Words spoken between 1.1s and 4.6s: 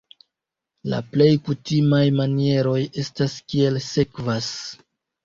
plej kutimaj manieroj estas kiel sekvas.